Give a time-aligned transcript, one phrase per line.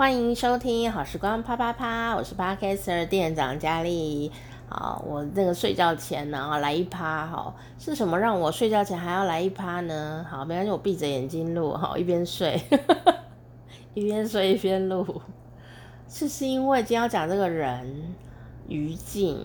[0.00, 4.32] 欢迎收听好时光啪啪啪，我是 Podcaster 店长佳丽。
[4.66, 10.24] 好，我那个睡觉前呢，来一趴，好，是什么让我睡觉前还要来一趴呢？
[10.26, 12.58] 好，没关系，我闭着眼睛录，好，一边睡，
[13.92, 15.20] 一边睡一边录。
[16.08, 18.14] 是是因为今天要讲这个人
[18.68, 19.38] 于静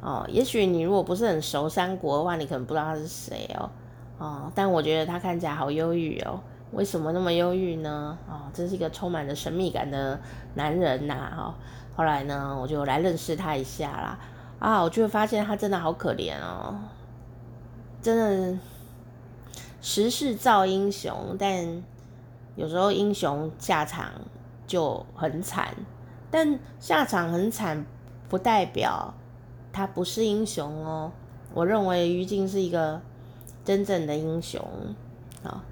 [0.00, 3.70] 哦，也许你如果不是很熟三国的话，你可能不知道他是谁哦，
[4.18, 6.40] 哦，但我觉得他看起来好忧郁哦。
[6.74, 8.18] 为什么那么忧郁呢？
[8.28, 10.20] 哦，这是一个充满着神秘感的
[10.54, 11.14] 男人呐！
[11.14, 11.54] 哈，
[11.96, 14.18] 后来呢，我就来认识他一下啦。
[14.58, 16.74] 啊，我就会发现他真的好可怜哦，
[18.02, 18.58] 真的
[19.80, 21.82] 时势造英雄，但
[22.56, 24.10] 有时候英雄下场
[24.66, 25.74] 就很惨。
[26.30, 27.86] 但下场很惨，
[28.28, 29.14] 不代表
[29.72, 31.12] 他不是英雄哦。
[31.52, 33.00] 我认为于静是一个
[33.64, 34.60] 真正的英雄
[35.44, 35.62] 啊。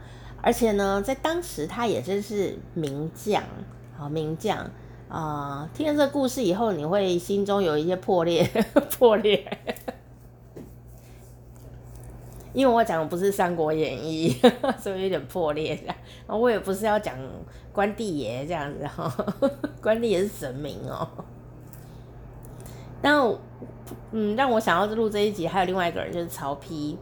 [0.42, 3.42] 而且呢，在当时他也真是名将，
[3.96, 4.58] 好名将
[5.08, 5.70] 啊、呃！
[5.72, 8.44] 听了这故事以后，你会心中有一些破裂，
[8.98, 9.46] 破裂，
[12.52, 14.36] 因为我讲的不是《三国演义》，
[14.78, 15.78] 所以有点破裂。
[16.26, 17.16] 我也不是要讲
[17.72, 19.14] 关帝爷这样子哈，
[19.80, 21.08] 关帝爷是神明哦。
[23.00, 23.16] 但
[24.10, 26.96] 嗯，让我想要录这一集，还有另外一个人就是曹丕，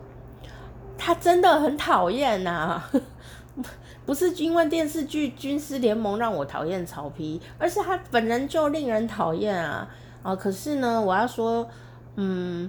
[1.01, 2.83] 他真的很讨厌呐。
[4.07, 9.89] 不是因为电视剧《军师联盟》让我讨厌曹丕，而是他本人就令人讨厌啊！
[10.23, 11.69] 啊，可是呢，我要说，
[12.17, 12.69] 嗯，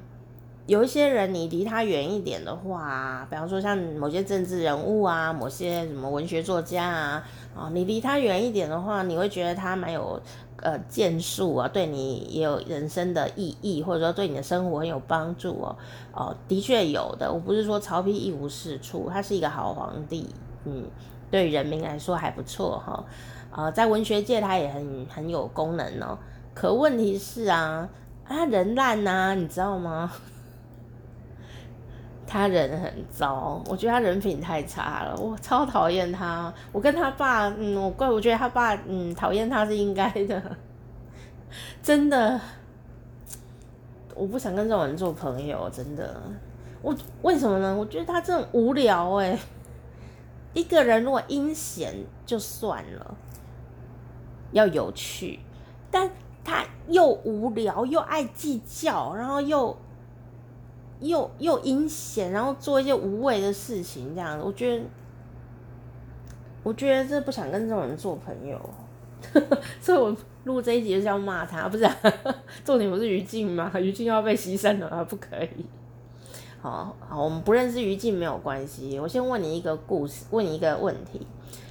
[0.67, 7.23] 有一些人你离他远一点的话，比方说像某些政治人物啊，某些什么文学作家啊，
[7.55, 10.21] 啊，你离他远一点的话，你会觉得他蛮有
[10.61, 15.75] 呃建树啊，对你也有人生的意义，或者说对你的生活很有帮助哦。
[16.13, 20.27] 哦，的确有的，我不是说曹丕一无是处，他是一个好皇帝。
[20.65, 20.85] 嗯，
[21.29, 23.03] 对人民来说还不错哈，
[23.51, 26.17] 啊、在文学界他也很很有功能哦。
[26.53, 27.89] 可问题是啊，
[28.25, 30.11] 他人烂呐、你知道吗？
[32.31, 36.53] 他人很糟，我觉得他人品太差了，我超讨厌他。
[36.71, 40.41] 我跟他爸，嗯，我怪我觉得他爸，嗯，讨厌他是应该的，
[41.83, 42.39] 真的，
[44.15, 46.21] 我不想跟这种人做朋友，真的。
[46.81, 47.75] 我为什么呢？
[47.75, 49.37] 我觉得他真的很无聊哎。
[50.53, 51.93] 一个人如果阴险
[52.25, 53.17] 就算了，
[54.53, 55.41] 要有趣，
[55.91, 56.09] 但
[56.45, 59.77] 他又无聊又爱计较，然后又
[61.01, 64.83] 又又阴险，然后做一些无谓的事情，这样子，我觉得，
[66.63, 68.59] 我觉得这不想跟这种人做朋友，
[69.81, 71.89] 所以我录这一集就是要骂他，不是、
[72.63, 73.71] 重点不是于静吗？
[73.79, 75.65] 于静要被牺牲了，不可以。
[76.61, 78.99] 好好，我们不认识于静没有关系。
[78.99, 81.25] 我先问你一个故事，问你一个问题，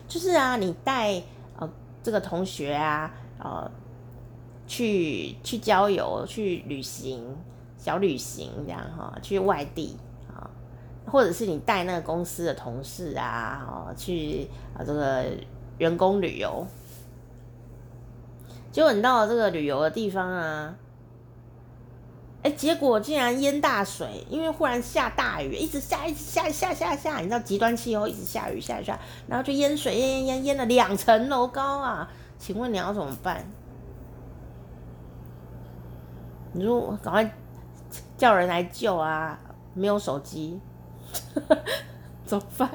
[0.09, 1.23] 就是啊，你带
[1.57, 1.71] 呃
[2.03, 3.71] 这个同学啊，呃
[4.67, 7.25] 去去郊游、去旅行、
[7.81, 9.97] 小旅行这样哈，去外地
[10.29, 10.51] 啊，
[11.07, 14.47] 或者是你带那个公司的同事啊，哦去
[14.77, 15.25] 啊这个
[15.79, 16.67] 员工旅游，
[18.71, 20.77] 结果你到了这个旅游的地方啊。
[22.43, 32.11] 哎，结果竟然淹大水，因为忽然下大雨，一直下，一直下，下下下，你知道极端气候，一直下雨，下下，然后就淹水，淹淹淹淹了两层楼高啊！
[32.39, 33.45] 请问你要怎么办？
[36.55, 37.31] 你说赶快
[38.21, 39.39] 叫人来救啊！
[39.73, 40.61] 没有手机，
[42.27, 42.69] 怎么办？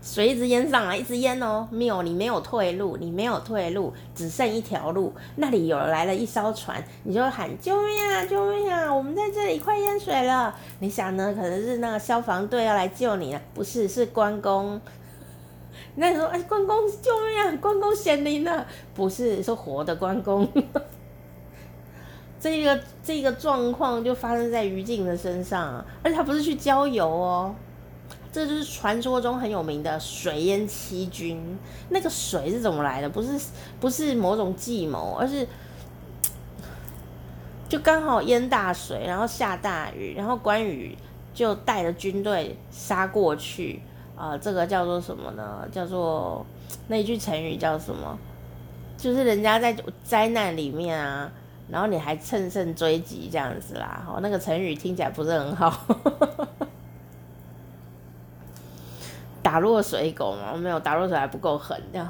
[0.00, 5.12] 水一直淹上来，一直淹哦，没有，你没有退路，你没有退路，只剩一条路。
[5.34, 8.94] 那里有来了一艘船，你就喊救命啊，救命啊！
[8.94, 10.54] 我们在这里快淹水了。
[10.78, 11.34] 你想呢？
[11.34, 14.80] 可能是那个消防队要来救你了，不是，是关公。
[15.96, 17.58] 那你说，哎，关公救命啊！
[17.60, 20.48] 关公显灵了，不是，是活的关公。
[22.44, 27.54] 这个这个状况就发生在于静的身上，而且他不是去郊游哦。
[28.30, 31.40] 这就是传说中很有名的水淹七军。
[31.88, 33.08] 那个水是怎么来的？
[33.08, 33.40] 不是
[33.80, 35.48] 不是某种计谋，而是
[37.66, 40.94] 就刚好淹大水，然后下大雨，然后关羽
[41.32, 43.80] 就带着军队杀过去。
[44.14, 45.66] 啊、呃，这个叫做什么呢？
[45.72, 46.44] 叫做
[46.88, 48.18] 那一句成语叫什么？
[48.98, 49.74] 就是人家在
[50.04, 51.32] 灾难里面啊，
[51.70, 54.02] 然后你还乘胜追击这样子啦。
[54.06, 55.72] 好，那个成语听起来不是很好。
[59.42, 60.54] 打落水狗吗？
[60.54, 62.08] 没有，打落水还不够狠，的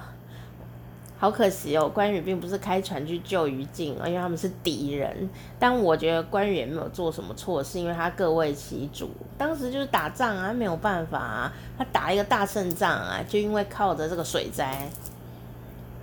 [1.19, 1.89] 好可惜哦。
[1.89, 5.29] 关羽并不是开船去救于静，因为他们是敌人。
[5.59, 9.11] 但我觉得关羽也没有做什么错事，因为他各为其主。
[9.37, 14.89] 当时就是打仗啊，没有办法啊，他打一个大胜仗啊，就因为靠着这个水灾。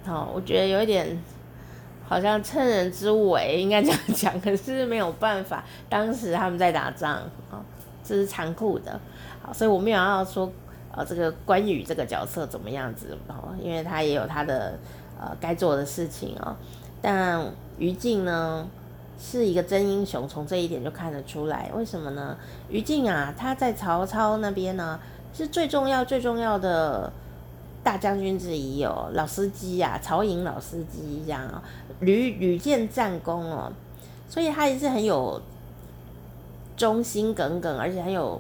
[0.06, 1.18] 好，我觉得有一点
[2.12, 4.42] 好像趁人之危，应该这样讲。
[4.42, 7.14] 可是没有办法，当时他们在打仗
[7.50, 7.64] 啊，
[8.04, 9.00] 这是残酷的。
[9.42, 10.52] 好，所以我没有要说
[10.94, 14.78] 呃这个关羽这个角色怎么样子哦，因为他也有他的
[15.18, 16.54] 呃该做的事情哦。
[17.02, 18.68] 但于禁呢
[19.18, 21.72] 是一个真英雄，从这一点就看得出来。
[21.74, 22.36] 为什么呢？
[22.68, 25.00] 于禁啊，他在曹操那边呢
[25.34, 27.10] 是最重要最重要的。
[27.84, 31.64] 大将军之一哦，老司机呀，曹营老司机这样啊，
[32.02, 33.72] 屡屡建战功哦，
[34.30, 35.42] 所以他也是很有
[36.78, 38.40] 忠心耿耿，而且很有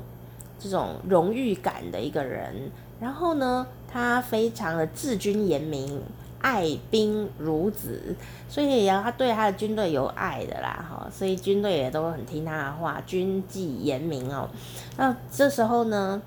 [0.59, 2.69] 这种荣誉感的一个人。
[2.99, 5.99] 然后呢，他非常的治军严明，
[6.39, 8.15] 爱兵如子，
[8.47, 14.47] 所以也要他对他的军队有爱的啦哈，所以军队也都很听他的话，军纪严明哦。
[14.97, 16.21] 那这时候呢？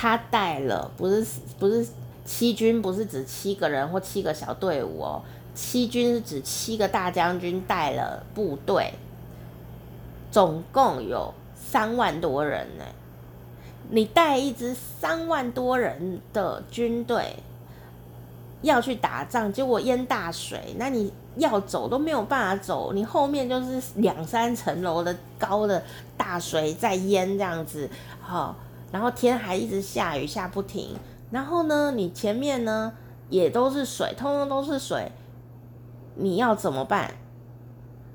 [0.00, 1.26] 他带了不是
[1.58, 1.84] 不是
[2.24, 5.20] 七军，不是指七个人或七个小队伍哦，
[5.56, 8.94] 七军是指七个大将军带了部队，
[10.30, 12.84] 总共有三万多人呢。
[13.90, 17.34] 你带一支三万多人的军队
[18.62, 25.82] 要去打仗，结果淹大水，那你要走都没有办法走，你后面就是两三层楼的高的
[26.16, 27.90] 大水在淹这样子，
[28.20, 28.54] 好。
[28.90, 30.96] 然后天还一直下雨下不停，
[31.30, 32.92] 然后呢，你前面呢
[33.28, 35.12] 也都是水，通通都是水，
[36.14, 37.12] 你要怎么办？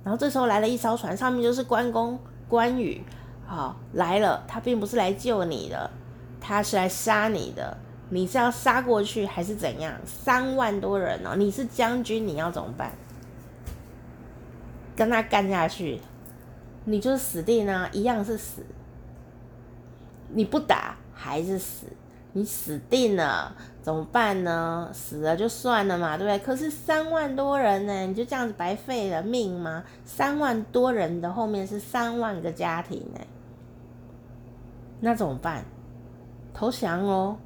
[0.04, 3.04] 然后这时候来了一艘船，上面就是关公关羽，
[3.46, 5.90] 好来了，他并不是来救你的，
[6.42, 7.78] 他是来杀你的，
[8.10, 9.94] 你是要杀过去还是怎样？
[10.06, 12.92] 三万多人哦，你是将军，你要怎么办？
[14.96, 16.02] 跟他干下去，
[16.86, 18.66] 你就死定啊，一样是死。
[20.34, 21.86] 你不打还是死，
[22.34, 24.90] 你死定了，怎么办呢？
[24.94, 26.40] 死了就算了嘛，对不对？
[26.46, 29.84] 可是三万多人呢，你就这样子白费了命吗？
[30.06, 33.22] 三万多人的后面是三万个家庭呢，
[35.00, 35.66] 那怎么办？
[36.54, 37.38] 投降哦！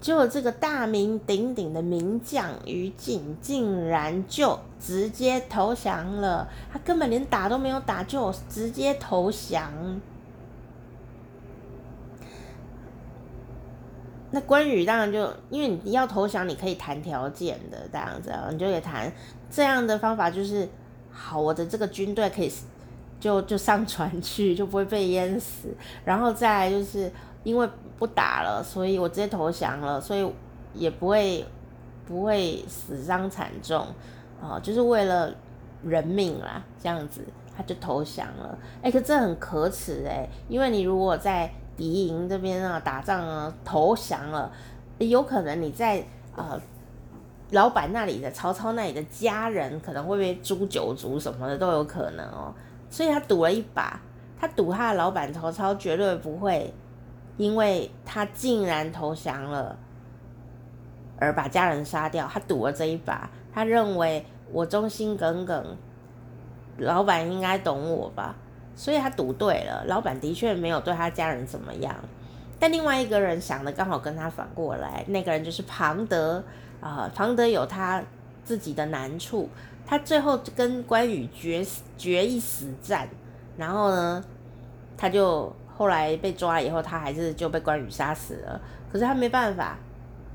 [0.00, 9.72] 就这个大名鼎鼎的名将于禁，竟然就直接投降了，他根本连打都没有打，就直接投降。
[14.30, 19.10] 那关羽当然就，因为你要投降，你可以谈条件的这样子，你就可以谈
[19.50, 20.68] 这样的方法，就是
[21.10, 22.52] 好，我的这个军队可以
[23.18, 25.74] 就就上船去， 就不会被淹死。
[26.04, 27.10] 然后再来就是
[27.42, 30.30] 因为不打了，所以我直接投降了，所以
[30.74, 31.44] 也不会
[32.06, 33.86] 不会死伤惨重
[34.42, 35.34] 啊，就是为了
[35.82, 37.22] 人命啦，这样子
[37.56, 38.58] 他就投降了。
[38.82, 44.52] 哎、可这很可耻哎、因为你如果在敌营这边啊，打仗啊，投降了，
[44.98, 46.04] 有可能你在
[46.36, 46.60] 呃
[47.52, 52.52] 老板那里的曹操那里的家人可能会被诛九族什么的都有可能哦，
[52.90, 53.98] 所以他赌了一把，
[54.38, 56.74] 他赌他的老板曹操绝对不会
[57.36, 59.78] 因为他竟然投降了
[61.20, 65.76] 而把家人杀掉，他赌了这一把，他认为我忠心耿耿，
[66.76, 68.34] 老板应该懂我吧。
[68.78, 71.92] 所以他赌对了，老板的确没有对他家人怎么样，
[72.60, 76.40] 但另外一个人想的刚好跟他反过来，那个人就是庞德
[76.80, 78.00] 啊、庞德有他
[78.44, 79.48] 自己的难处，
[79.84, 81.66] 他最后跟关羽决
[81.96, 83.08] 决一死战，
[83.56, 84.24] 然后呢，
[84.96, 88.60] 他就后来被抓以后，他还是就被关羽杀死了，
[88.92, 89.76] 可是他没办法，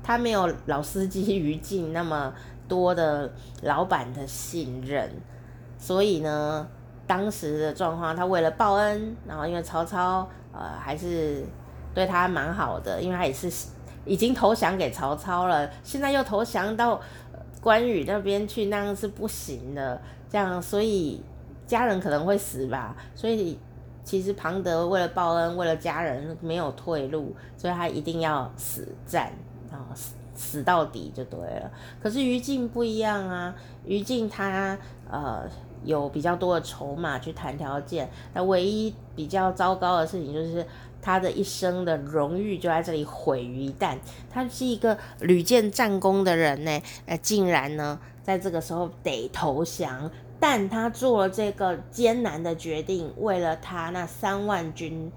[0.02, 2.30] 他没有老司机于禁那么
[2.68, 3.32] 多的
[3.62, 5.10] 老板的信任，
[5.78, 6.68] 所以呢。
[7.06, 11.44] 当时的状况，他为了报恩，然后因为曹操呃还是
[11.94, 13.50] 对他蛮好的，因为他也是
[14.06, 16.98] 已经投降给曹操了，现在又投降到
[17.60, 20.00] 关羽那边去，那样是不行的。
[20.30, 21.22] 这样，所以
[21.66, 22.96] 家人可能会死吧。
[23.14, 23.58] 所以
[24.02, 29.30] 其实庞德为了报恩，为了家人没有退路，所以他一定要死战，
[29.70, 31.70] 然后死死到底就对了。
[32.02, 34.78] 可是于禁不一样啊，于禁他
[35.10, 35.46] 呃。
[35.84, 40.66] 有比较多的筹码去谈条件，那唯一比较糟糕的事情就是
[41.00, 43.96] 他的一生的荣誉就在这里毁于一旦。
[44.30, 50.10] 他是一个屡建战功的人呢，呃，竟然呢在这个时候得投降，
[50.40, 55.12] 但他做了这个艰难的决定，为了他那三万军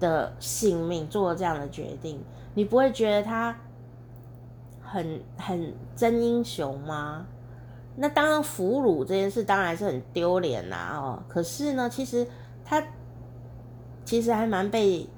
[0.00, 2.20] 的性命做了这样的决定，
[2.54, 3.56] 你不会觉得他
[4.82, 7.26] 很很真英雄吗？
[7.96, 12.26] 那当然，俘虏这件事当然是很丢脸啦，哦，可是呢，其实
[12.64, 12.82] 他
[14.04, 15.08] 其实还蛮被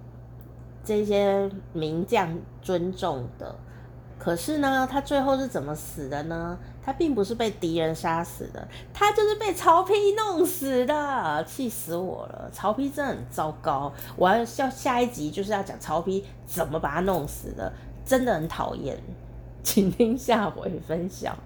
[0.85, 3.55] 这些名将尊重的，
[4.19, 6.59] 可是呢，他最后是怎么死的呢？
[6.85, 12.49] 他并不是被敌人杀死的，他就是被曹丕弄死的，气死我了！
[12.53, 17.73] 曹丕真的很糟糕，我要下下一集就是要讲曹丕怎么把他弄死的，
[18.05, 18.97] 真的很讨厌，
[19.65, 21.37] 请听下回分晓。